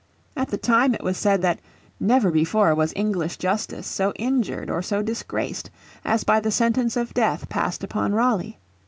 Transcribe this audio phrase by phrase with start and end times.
[0.35, 1.59] At the time it was said that
[1.99, 5.69] "never before was English justice so injured or so disgraced"
[6.03, 8.57] as by the sentence of death passed upon Raleigh.